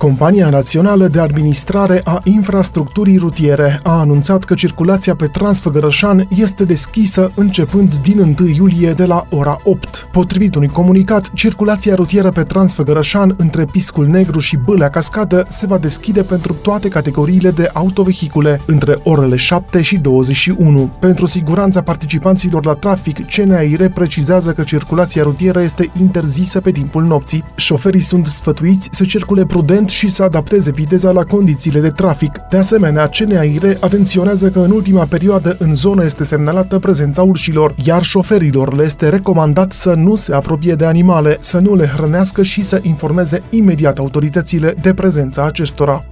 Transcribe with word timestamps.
Compania 0.00 0.48
Națională 0.48 1.08
de 1.08 1.20
Administrare 1.20 2.00
a 2.04 2.20
Infrastructurii 2.24 3.16
Rutiere 3.16 3.80
a 3.82 3.98
anunțat 3.98 4.44
că 4.44 4.54
circulația 4.54 5.14
pe 5.14 5.26
Transfăgărășan 5.26 6.28
este 6.36 6.64
deschisă 6.64 7.32
începând 7.34 7.94
din 7.94 8.36
1 8.40 8.48
iulie 8.48 8.92
de 8.92 9.04
la 9.04 9.26
ora 9.30 9.56
8. 9.64 10.08
Potrivit 10.12 10.54
unui 10.54 10.68
comunicat, 10.68 11.30
circulația 11.34 11.94
rutieră 11.94 12.30
pe 12.30 12.42
Transfăgărășan 12.42 13.34
între 13.38 13.64
Piscul 13.64 14.06
Negru 14.06 14.38
și 14.38 14.56
Bâlea 14.56 14.88
Cascadă 14.88 15.46
se 15.48 15.66
va 15.66 15.78
deschide 15.78 16.22
pentru 16.22 16.56
toate 16.62 16.88
categoriile 16.88 17.50
de 17.50 17.70
autovehicule 17.72 18.60
între 18.66 18.98
orele 19.02 19.36
7 19.36 19.82
și 19.82 19.98
21. 19.98 20.90
Pentru 20.98 21.26
siguranța 21.26 21.82
participanților 21.82 22.64
la 22.64 22.74
trafic, 22.74 23.26
CNAIR 23.26 23.88
precizează 23.88 24.52
că 24.52 24.62
circulația 24.62 25.22
rutieră 25.22 25.60
este 25.60 25.90
interzisă 26.00 26.60
pe 26.60 26.70
timpul 26.70 27.02
nopții. 27.02 27.44
Șoferii 27.56 28.00
sunt 28.00 28.26
sfătuiți 28.26 28.88
să 28.92 29.04
circule 29.04 29.44
prudent 29.44 29.88
și 29.90 30.08
să 30.08 30.22
adapteze 30.22 30.70
viteza 30.70 31.10
la 31.10 31.24
condițiile 31.24 31.80
de 31.80 31.88
trafic. 31.88 32.38
De 32.50 32.56
asemenea, 32.56 33.08
CNAIR 33.08 33.76
atenționează 33.80 34.48
că 34.48 34.58
în 34.58 34.70
ultima 34.70 35.04
perioadă 35.04 35.56
în 35.58 35.74
zonă 35.74 36.04
este 36.04 36.24
semnalată 36.24 36.78
prezența 36.78 37.22
urșilor, 37.22 37.74
iar 37.84 38.02
șoferilor 38.02 38.74
le 38.74 38.84
este 38.84 39.08
recomandat 39.08 39.72
să 39.72 39.94
nu 39.94 40.14
se 40.14 40.34
apropie 40.34 40.74
de 40.74 40.84
animale, 40.84 41.36
să 41.40 41.58
nu 41.58 41.74
le 41.74 41.86
hrănească 41.86 42.42
și 42.42 42.64
să 42.64 42.80
informeze 42.82 43.42
imediat 43.50 43.98
autoritățile 43.98 44.74
de 44.80 44.94
prezența 44.94 45.44
acestora. 45.44 46.04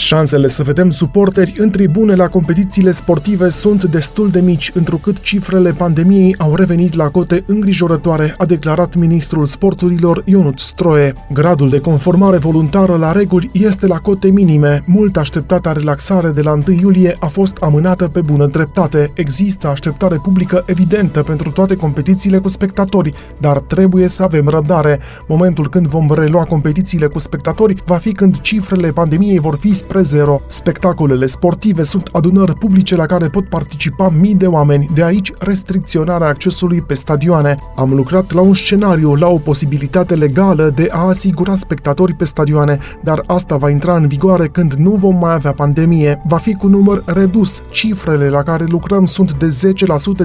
Șansele 0.00 0.48
să 0.48 0.62
vedem 0.62 0.90
suporteri 0.90 1.52
în 1.56 1.70
tribune 1.70 2.14
la 2.14 2.28
competițiile 2.28 2.92
sportive 2.92 3.48
sunt 3.48 3.84
destul 3.84 4.30
de 4.30 4.40
mici, 4.40 4.70
întrucât 4.74 5.20
cifrele 5.20 5.70
pandemiei 5.70 6.34
au 6.38 6.54
revenit 6.54 6.94
la 6.94 7.08
cote 7.08 7.42
îngrijorătoare, 7.46 8.34
a 8.38 8.44
declarat 8.44 8.94
ministrul 8.94 9.46
sporturilor 9.46 10.22
Ionut 10.24 10.58
Stroie. 10.58 11.14
Gradul 11.32 11.68
de 11.68 11.80
conformare 11.80 12.36
voluntară 12.36 12.96
la 12.96 13.12
reguli 13.12 13.50
este 13.52 13.86
la 13.86 13.98
cote 13.98 14.28
minime. 14.28 14.82
Mult 14.86 15.16
așteptata 15.16 15.72
relaxare 15.72 16.28
de 16.28 16.42
la 16.42 16.52
1 16.52 16.62
iulie 16.80 17.16
a 17.18 17.26
fost 17.26 17.56
amânată 17.60 18.08
pe 18.08 18.20
bună 18.20 18.46
dreptate. 18.46 19.10
Există 19.14 19.68
așteptare 19.68 20.16
publică 20.22 20.62
evidentă 20.66 21.22
pentru 21.22 21.50
toate 21.50 21.76
competițiile 21.76 22.38
cu 22.38 22.48
spectatori, 22.48 23.12
dar 23.38 23.60
trebuie 23.60 24.08
să 24.08 24.22
avem 24.22 24.48
răbdare. 24.48 25.00
Momentul 25.26 25.68
când 25.68 25.86
vom 25.86 26.12
relua 26.12 26.44
competițiile 26.44 27.06
cu 27.06 27.18
spectatori 27.18 27.82
va 27.84 27.96
fi 27.96 28.12
când 28.12 28.40
cifrele 28.40 28.92
pandemiei 28.92 29.38
vor 29.38 29.56
fi 29.56 29.74
spre 29.90 30.02
zero. 30.02 30.40
Spectacolele 30.46 31.26
sportive 31.26 31.82
sunt 31.82 32.08
adunări 32.12 32.54
publice 32.54 32.96
la 32.96 33.06
care 33.06 33.28
pot 33.28 33.48
participa 33.48 34.08
mii 34.08 34.34
de 34.34 34.46
oameni, 34.46 34.90
de 34.94 35.02
aici 35.04 35.32
restricționarea 35.38 36.26
accesului 36.26 36.80
pe 36.80 36.94
stadioane. 36.94 37.56
Am 37.76 37.94
lucrat 37.94 38.32
la 38.32 38.40
un 38.40 38.54
scenariu, 38.54 39.14
la 39.14 39.28
o 39.28 39.36
posibilitate 39.36 40.14
legală 40.14 40.72
de 40.74 40.88
a 40.90 41.06
asigura 41.06 41.56
spectatori 41.56 42.14
pe 42.14 42.24
stadioane, 42.24 42.78
dar 43.02 43.22
asta 43.26 43.56
va 43.56 43.70
intra 43.70 43.96
în 43.96 44.06
vigoare 44.06 44.48
când 44.48 44.72
nu 44.72 44.90
vom 44.90 45.16
mai 45.18 45.32
avea 45.32 45.52
pandemie. 45.52 46.22
Va 46.28 46.36
fi 46.36 46.54
cu 46.54 46.66
număr 46.66 47.02
redus. 47.06 47.62
Cifrele 47.70 48.28
la 48.28 48.42
care 48.42 48.64
lucrăm 48.64 49.04
sunt 49.04 49.32
de 49.32 49.72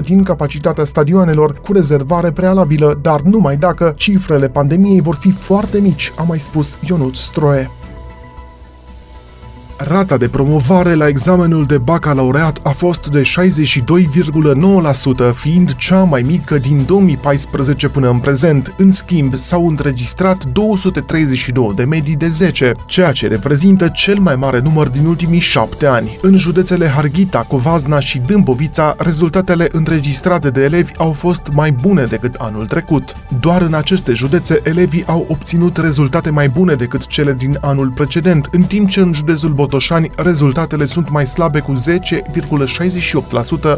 din 0.02 0.22
capacitatea 0.22 0.84
stadioanelor, 0.84 1.60
cu 1.60 1.72
rezervare 1.72 2.30
prealabilă, 2.30 2.98
dar 3.02 3.20
numai 3.20 3.56
dacă 3.56 3.94
cifrele 3.96 4.48
pandemiei 4.48 5.00
vor 5.00 5.14
fi 5.14 5.30
foarte 5.30 5.78
mici, 5.78 6.12
a 6.16 6.22
mai 6.22 6.38
spus 6.38 6.78
Ionut 6.88 7.14
Stroie. 7.14 7.70
Rata 9.78 10.16
de 10.16 10.28
promovare 10.28 10.94
la 10.94 11.08
examenul 11.08 11.64
de 11.64 11.78
bacalaureat 11.78 12.60
a 12.62 12.70
fost 12.70 13.08
de 13.08 13.22
62,9%, 13.22 13.26
fiind 15.34 15.74
cea 15.74 16.02
mai 16.02 16.22
mică 16.22 16.58
din 16.58 16.84
2014 16.86 17.88
până 17.88 18.10
în 18.10 18.18
prezent. 18.18 18.74
În 18.78 18.92
schimb, 18.92 19.34
s-au 19.34 19.66
înregistrat 19.66 20.44
232 20.44 21.72
de 21.74 21.84
medii 21.84 22.16
de 22.16 22.28
10, 22.28 22.74
ceea 22.86 23.12
ce 23.12 23.26
reprezintă 23.26 23.88
cel 23.88 24.18
mai 24.18 24.36
mare 24.36 24.60
număr 24.60 24.88
din 24.88 25.06
ultimii 25.06 25.40
șapte 25.40 25.86
ani. 25.86 26.18
În 26.22 26.36
județele 26.36 26.86
Harghita, 26.86 27.44
Covazna 27.48 28.00
și 28.00 28.18
Dâmbovița, 28.18 28.94
rezultatele 28.98 29.68
înregistrate 29.72 30.50
de 30.50 30.62
elevi 30.62 30.92
au 30.96 31.12
fost 31.12 31.48
mai 31.52 31.72
bune 31.72 32.04
decât 32.04 32.34
anul 32.34 32.66
trecut. 32.66 33.12
Doar 33.40 33.62
în 33.62 33.74
aceste 33.74 34.12
județe, 34.12 34.60
elevii 34.64 35.04
au 35.06 35.26
obținut 35.28 35.76
rezultate 35.76 36.30
mai 36.30 36.48
bune 36.48 36.74
decât 36.74 37.06
cele 37.06 37.32
din 37.32 37.58
anul 37.60 37.92
precedent, 37.94 38.48
în 38.52 38.62
timp 38.62 38.88
ce 38.88 39.00
în 39.00 39.12
județul 39.12 39.50
Botoșani, 39.66 40.10
rezultatele 40.16 40.84
sunt 40.84 41.10
mai 41.10 41.26
slabe 41.26 41.60
cu 41.60 41.72
10,68% 41.72 41.78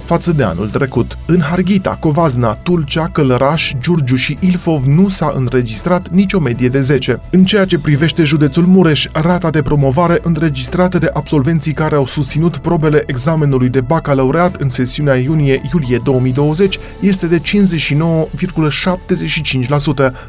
față 0.03 0.33
de 0.33 0.43
anul 0.43 0.69
trecut. 0.69 1.19
În 1.27 1.41
Harghita, 1.41 1.97
Covazna, 2.01 2.55
Tulcea, 2.55 3.09
Călăraș, 3.13 3.73
Giurgiu 3.81 4.15
și 4.15 4.39
Ilfov 4.41 4.85
nu 4.85 5.09
s-a 5.09 5.33
înregistrat 5.35 6.09
nicio 6.09 6.39
medie 6.39 6.69
de 6.69 6.81
10. 6.81 7.21
În 7.31 7.45
ceea 7.45 7.65
ce 7.65 7.79
privește 7.79 8.25
județul 8.25 8.67
Mureș, 8.67 9.07
rata 9.13 9.51
de 9.51 9.63
promovare 9.63 10.19
înregistrată 10.23 10.99
de 10.99 11.11
absolvenții 11.13 11.73
care 11.73 11.95
au 11.95 12.07
susținut 12.07 12.57
probele 12.57 13.03
examenului 13.07 13.69
de 13.69 13.81
bacalaureat 13.81 14.57
în 14.57 14.71
sesiunea 14.71 15.17
iunie-iulie 15.17 16.01
2020 16.05 16.79
este 17.01 17.27
de 17.27 17.41
59,75%, 17.41 17.43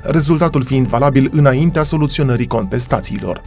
rezultatul 0.02 0.64
fiind 0.64 0.88
valabil 0.88 1.30
înaintea 1.34 1.84
soluționării 1.84 2.48
contestațiilor. 2.48 3.42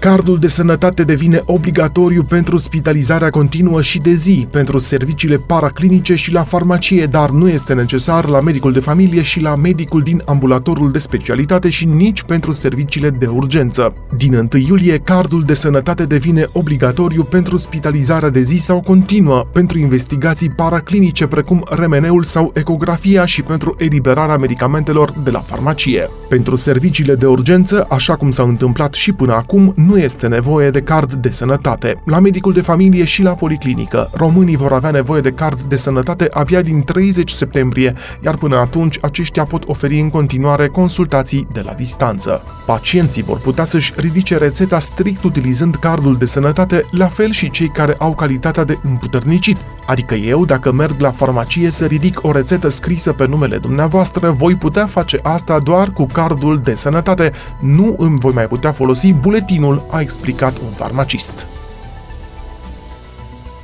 Cardul 0.00 0.38
de 0.38 0.48
sănătate 0.48 1.04
devine 1.04 1.42
obligatoriu 1.44 2.22
pentru 2.22 2.56
spitalizarea 2.56 3.30
continuă 3.30 3.82
și 3.82 3.98
de 3.98 4.14
zi, 4.14 4.46
pentru 4.50 4.78
serviciile 4.78 5.36
paraclinice 5.36 6.14
și 6.14 6.32
la 6.32 6.42
farmacie, 6.42 7.06
dar 7.06 7.30
nu 7.30 7.48
este 7.48 7.74
necesar 7.74 8.26
la 8.26 8.40
medicul 8.40 8.72
de 8.72 8.80
familie 8.80 9.22
și 9.22 9.40
la 9.40 9.56
medicul 9.56 10.02
din 10.02 10.22
ambulatorul 10.24 10.90
de 10.90 10.98
specialitate 10.98 11.70
și 11.70 11.84
nici 11.84 12.22
pentru 12.22 12.52
serviciile 12.52 13.10
de 13.10 13.26
urgență. 13.26 13.94
Din 14.16 14.34
1 14.34 14.48
iulie, 14.68 14.98
cardul 14.98 15.42
de 15.42 15.54
sănătate 15.54 16.04
devine 16.04 16.46
obligatoriu 16.52 17.22
pentru 17.22 17.56
spitalizarea 17.56 18.28
de 18.28 18.40
zi 18.40 18.56
sau 18.56 18.80
continuă, 18.80 19.46
pentru 19.52 19.78
investigații 19.78 20.50
paraclinice 20.50 21.26
precum 21.26 21.64
remeneul 21.70 22.22
sau 22.22 22.50
ecografia 22.54 23.24
și 23.24 23.42
pentru 23.42 23.74
eliberarea 23.78 24.36
medicamentelor 24.36 25.14
de 25.24 25.30
la 25.30 25.40
farmacie. 25.40 26.08
Pentru 26.28 26.56
serviciile 26.56 27.14
de 27.14 27.26
urgență, 27.26 27.86
așa 27.88 28.16
cum 28.16 28.30
s-a 28.30 28.42
întâmplat 28.42 28.94
și 28.94 29.12
până 29.12 29.32
acum, 29.32 29.72
nu 29.88 29.98
este 29.98 30.26
nevoie 30.26 30.70
de 30.70 30.80
card 30.80 31.12
de 31.12 31.30
sănătate. 31.30 32.02
La 32.04 32.18
medicul 32.18 32.52
de 32.52 32.60
familie 32.60 33.04
și 33.04 33.22
la 33.22 33.34
policlinică, 33.34 34.10
românii 34.14 34.56
vor 34.56 34.72
avea 34.72 34.90
nevoie 34.90 35.20
de 35.20 35.30
card 35.30 35.60
de 35.60 35.76
sănătate 35.76 36.28
abia 36.30 36.62
din 36.62 36.82
30 36.82 37.30
septembrie, 37.30 37.94
iar 38.24 38.36
până 38.36 38.56
atunci 38.56 38.98
aceștia 39.00 39.44
pot 39.44 39.68
oferi 39.68 40.00
în 40.00 40.10
continuare 40.10 40.66
consultații 40.66 41.46
de 41.52 41.62
la 41.64 41.72
distanță. 41.72 42.42
Pacienții 42.66 43.22
vor 43.22 43.40
putea 43.40 43.64
să-și 43.64 43.92
ridice 43.96 44.36
rețeta 44.36 44.78
strict 44.78 45.24
utilizând 45.24 45.74
cardul 45.74 46.16
de 46.16 46.26
sănătate, 46.26 46.84
la 46.90 47.06
fel 47.06 47.30
și 47.30 47.50
cei 47.50 47.68
care 47.68 47.94
au 47.98 48.14
calitatea 48.14 48.64
de 48.64 48.78
împuternicit, 48.82 49.56
adică 49.88 50.14
eu, 50.14 50.44
dacă 50.44 50.72
merg 50.72 51.00
la 51.00 51.10
farmacie 51.10 51.70
să 51.70 51.86
ridic 51.86 52.24
o 52.24 52.32
rețetă 52.32 52.68
scrisă 52.68 53.12
pe 53.12 53.26
numele 53.26 53.58
dumneavoastră, 53.58 54.30
voi 54.30 54.54
putea 54.54 54.86
face 54.86 55.18
asta 55.22 55.58
doar 55.58 55.90
cu 55.90 56.06
cardul 56.06 56.60
de 56.60 56.74
sănătate, 56.74 57.32
nu 57.60 57.94
îmi 57.98 58.18
voi 58.18 58.32
mai 58.32 58.46
putea 58.46 58.72
folosi 58.72 59.12
buletinul 59.12 59.86
a 59.90 60.00
explicat 60.00 60.58
un 60.58 60.70
farmacist. 60.70 61.46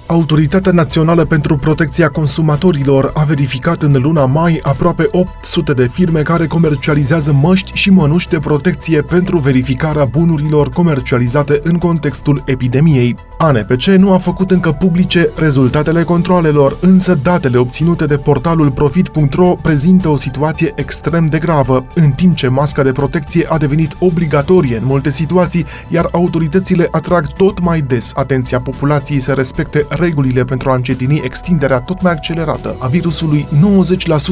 Autoritatea 0.07 0.73
Națională 0.73 1.25
pentru 1.25 1.57
Protecția 1.57 2.09
Consumatorilor 2.09 3.11
a 3.15 3.25
verificat 3.25 3.83
în 3.83 3.93
luna 4.03 4.27
mai 4.27 4.61
aproape 4.63 5.09
800 5.11 5.73
de 5.73 5.87
firme 5.87 6.23
care 6.23 6.47
comercializează 6.47 7.33
măști 7.33 7.73
și 7.75 7.91
mănuși 7.91 8.29
de 8.29 8.39
protecție 8.39 9.03
pentru 9.03 9.39
verificarea 9.39 10.05
bunurilor 10.05 10.69
comercializate 10.69 11.61
în 11.63 11.79
contextul 11.79 12.43
epidemiei. 12.47 13.17
ANPC 13.39 13.85
nu 13.85 14.13
a 14.13 14.19
făcut 14.19 14.51
încă 14.51 14.73
publice 14.73 15.31
rezultatele 15.37 16.03
controlelor, 16.03 16.77
însă 16.81 17.19
datele 17.23 17.57
obținute 17.57 18.07
de 18.07 18.17
portalul 18.17 18.71
profit.ro 18.71 19.55
prezintă 19.63 20.09
o 20.09 20.17
situație 20.17 20.73
extrem 20.77 21.27
de 21.27 21.39
gravă, 21.39 21.87
în 21.95 22.11
timp 22.11 22.37
ce 22.37 22.49
masca 22.49 22.83
de 22.83 22.93
protecție 22.93 23.47
a 23.49 23.59
devenit 23.59 23.97
obligatorie 23.99 24.77
în 24.77 24.85
multe 24.85 25.11
situații, 25.11 25.67
iar 25.89 26.09
autoritățile 26.13 26.89
atrag 26.91 27.27
tot 27.27 27.61
mai 27.61 27.81
des 27.81 28.13
atenția 28.15 28.61
populației 28.61 29.21
să 29.21 29.33
respecte 29.33 29.87
regulile 29.95 30.45
pentru 30.45 30.71
a 30.71 30.75
încetini 30.75 31.21
extinderea 31.25 31.81
tot 31.81 32.03
mai 32.03 32.13
accelerată 32.13 32.77
a 32.79 32.87
virusului, 32.87 33.47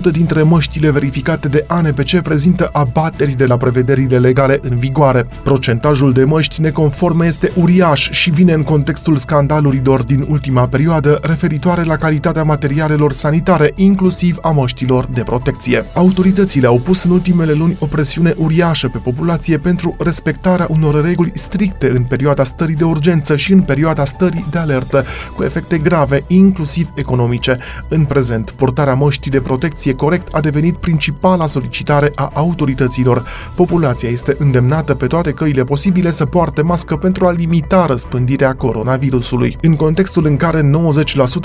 90% 0.09 0.11
dintre 0.13 0.43
măștile 0.43 0.91
verificate 0.91 1.49
de 1.49 1.65
ANPC 1.67 2.21
prezintă 2.21 2.69
abateri 2.73 3.37
de 3.37 3.47
la 3.47 3.57
prevederile 3.57 4.19
legale 4.19 4.59
în 4.63 4.77
vigoare. 4.77 5.29
Procentajul 5.43 6.13
de 6.13 6.25
măști 6.25 6.61
neconforme 6.61 7.27
este 7.27 7.53
uriaș 7.55 8.11
și 8.11 8.31
vine 8.31 8.53
în 8.53 8.63
contextul 8.63 9.17
scandalurilor 9.17 10.03
din 10.03 10.25
ultima 10.29 10.67
perioadă 10.67 11.19
referitoare 11.23 11.83
la 11.83 11.97
calitatea 11.97 12.43
materialelor 12.43 13.13
sanitare, 13.13 13.73
inclusiv 13.75 14.39
a 14.43 14.51
măștilor 14.51 15.07
de 15.15 15.23
protecție. 15.23 15.85
Autoritățile 15.95 16.67
au 16.67 16.81
pus 16.85 17.05
în 17.05 17.11
ultimele 17.11 17.53
luni 17.53 17.77
o 17.79 17.87
presiune 17.87 18.35
uriașă 18.37 18.89
pe 18.89 18.99
populație 18.99 19.59
pentru 19.59 19.97
respectarea 19.99 20.67
unor 20.69 21.05
reguli 21.05 21.33
stricte 21.35 21.91
în 21.91 22.03
perioada 22.03 22.45
stării 22.45 22.75
de 22.75 22.85
urgență 22.85 23.37
și 23.37 23.53
în 23.53 23.61
perioada 23.61 24.05
stării 24.05 24.47
de 24.51 24.59
alertă, 24.59 25.05
cu 25.37 25.43
efecte 25.53 25.79
grave, 25.79 26.25
inclusiv 26.27 26.89
economice. 26.95 27.59
În 27.89 28.05
prezent, 28.05 28.51
portarea 28.51 28.95
măștii 28.95 29.31
de 29.31 29.41
protecție 29.41 29.95
corect 29.95 30.35
a 30.35 30.41
devenit 30.41 30.77
principala 30.77 31.47
solicitare 31.47 32.13
a 32.15 32.31
autorităților. 32.35 33.25
Populația 33.57 34.09
este 34.09 34.37
îndemnată 34.39 34.95
pe 34.95 35.07
toate 35.07 35.33
căile 35.33 35.65
posibile 35.65 36.11
să 36.11 36.25
poarte 36.25 36.63
mască 36.63 36.97
pentru 36.97 37.27
a 37.27 37.31
limita 37.33 37.87
răspândirea 37.87 38.55
coronavirusului. 38.55 39.59
În 39.63 39.77
contextul 39.77 40.27
în 40.27 40.37
care 40.37 40.71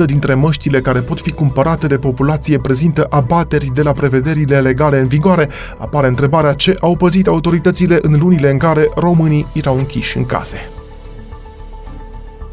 90% 0.01 0.05
dintre 0.05 0.33
măștile 0.33 0.79
care 0.79 0.99
pot 0.99 1.19
fi 1.19 1.31
cumpărate 1.31 1.87
de 1.87 1.97
populație 1.97 2.57
prezintă 2.57 3.07
abateri 3.09 3.71
de 3.73 3.81
la 3.81 3.91
prevederile 3.91 4.59
legale 4.59 4.99
în 4.99 5.07
vigoare, 5.07 5.49
apare 5.77 6.07
întrebarea 6.07 6.53
ce 6.53 6.77
au 6.79 6.95
păzit 6.95 7.27
autoritățile 7.27 7.99
în 8.01 8.17
lunile 8.19 8.51
în 8.51 8.57
care 8.57 8.89
românii 8.95 9.47
erau 9.53 9.77
închiși 9.77 10.17
în 10.17 10.25
case. 10.25 10.76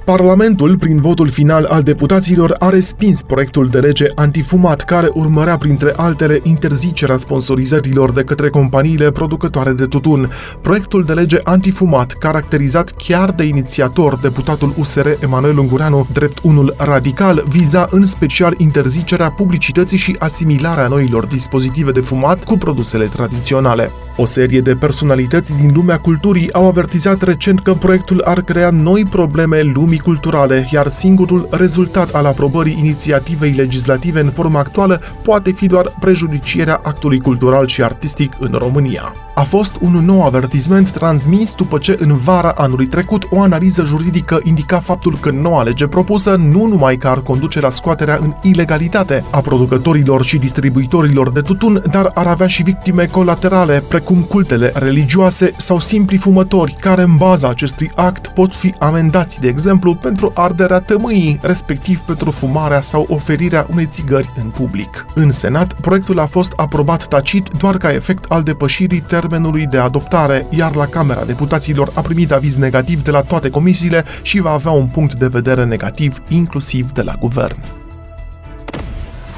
Parlamentul, 0.05 0.79
prin 0.79 1.01
votul 1.01 1.29
final 1.29 1.65
al 1.65 1.83
deputaților, 1.83 2.57
a 2.59 2.69
respins 2.69 3.23
proiectul 3.23 3.69
de 3.69 3.79
lege 3.79 4.07
antifumat 4.15 4.81
care 4.81 5.09
urmărea, 5.13 5.57
printre 5.57 5.93
altele, 5.97 6.41
interzicerea 6.43 7.19
sponsorizărilor 7.19 8.13
de 8.13 8.23
către 8.23 8.49
companiile 8.49 9.11
producătoare 9.11 9.73
de 9.73 9.87
tutun. 9.87 10.31
Proiectul 10.61 11.05
de 11.05 11.13
lege 11.13 11.39
antifumat, 11.45 12.13
caracterizat 12.13 12.91
chiar 12.91 13.33
de 13.33 13.45
inițiator 13.45 14.17
deputatul 14.17 14.75
USR 14.79 15.07
Emanuel 15.21 15.59
Ungureanu, 15.59 16.07
drept 16.13 16.39
unul 16.43 16.75
radical, 16.79 17.45
viza 17.49 17.87
în 17.91 18.07
special 18.07 18.55
interzicerea 18.57 19.31
publicității 19.31 19.99
și 19.99 20.17
asimilarea 20.19 20.87
noilor 20.87 21.27
dispozitive 21.27 21.91
de 21.91 22.01
fumat 22.01 22.45
cu 22.45 22.59
produsele 22.59 23.05
tradiționale. 23.05 23.91
O 24.17 24.25
serie 24.25 24.61
de 24.61 24.75
personalități 24.75 25.57
din 25.57 25.71
lumea 25.75 25.99
culturii 25.99 26.53
au 26.53 26.69
avertizat 26.69 27.23
recent 27.23 27.61
că 27.61 27.75
proiectul 27.75 28.23
ar 28.25 28.41
crea 28.41 28.71
noi 28.71 29.05
probleme 29.05 29.61
lumii 29.61 29.83
lumii 29.85 29.99
culturale, 29.99 30.69
iar 30.73 30.89
singurul 30.89 31.49
rezultat 31.51 32.15
al 32.15 32.25
aprobării 32.27 32.79
inițiativei 32.79 33.53
legislative 33.53 34.21
în 34.21 34.31
forma 34.31 34.59
actuală 34.59 35.01
poate 35.23 35.51
fi 35.51 35.67
doar 35.67 35.93
prejudicierea 36.01 36.81
actului 36.83 37.21
cultural 37.21 37.67
și 37.67 37.83
artistic 37.83 38.33
în 38.39 38.55
România. 38.59 39.13
A 39.35 39.43
fost 39.43 39.77
un 39.81 39.93
nou 40.05 40.25
avertisment 40.25 40.91
transmis 40.91 41.55
după 41.55 41.79
ce 41.79 41.97
în 42.01 42.15
vara 42.15 42.53
anului 42.57 42.87
trecut 42.87 43.27
o 43.31 43.41
analiză 43.41 43.85
juridică 43.85 44.39
indica 44.43 44.79
faptul 44.79 45.19
că 45.21 45.31
noua 45.31 45.63
lege 45.63 45.87
propusă 45.87 46.37
nu 46.37 46.67
numai 46.67 46.97
că 46.97 47.09
ar 47.09 47.19
conduce 47.19 47.61
la 47.61 47.71
scoaterea 47.71 48.19
în 48.23 48.33
ilegalitate 48.43 49.25
a 49.31 49.41
producătorilor 49.41 50.25
și 50.25 50.39
distribuitorilor 50.39 51.31
de 51.31 51.41
tutun, 51.41 51.83
dar 51.91 52.11
ar 52.15 52.27
avea 52.27 52.47
și 52.47 52.63
victime 52.63 53.07
colaterale, 53.07 53.83
precum 53.89 54.04
cultele 54.05 54.73
religioase 54.75 55.53
sau 55.57 55.81
simpli 55.81 56.17
fumători, 56.17 56.77
care 56.81 57.03
în 57.03 57.17
baza 57.17 57.49
acestui 57.49 57.91
act 57.95 58.27
pot 58.27 58.55
fi 58.55 58.75
amendați, 58.79 59.41
de 59.41 59.49
exemplu, 59.49 59.63
exemplu, 59.65 59.95
pentru 59.95 60.33
arderea 60.35 60.81
tămâii, 60.81 61.39
respectiv 61.43 61.99
pentru 61.99 62.31
fumarea 62.31 62.81
sau 62.81 63.07
oferirea 63.09 63.67
unei 63.71 63.87
țigări 63.87 64.33
în 64.37 64.49
public. 64.51 65.07
În 65.15 65.31
Senat, 65.31 65.73
proiectul 65.73 66.19
a 66.19 66.27
fost 66.27 66.53
aprobat 66.57 67.07
tacit 67.07 67.49
doar 67.59 67.77
ca 67.77 67.93
efect 67.93 68.25
al 68.29 68.43
depășirii 68.43 69.01
termenului 69.01 69.67
de 69.67 69.79
adoptare, 69.79 70.47
iar 70.51 70.75
la 70.75 70.87
Camera 70.87 71.25
Deputaților 71.25 71.91
a 71.95 72.01
primit 72.01 72.33
aviz 72.33 72.57
negativ 72.57 73.03
de 73.03 73.11
la 73.11 73.23
toate 73.23 73.51
comisiile 73.51 74.05
și 74.23 74.41
va 74.41 74.51
avea 74.51 74.73
un 74.73 74.87
punct 74.87 75.15
de 75.15 75.27
vedere 75.27 75.65
negativ, 75.65 76.23
inclusiv 76.29 76.91
de 76.91 77.03
la 77.03 77.15
guvern. 77.21 77.84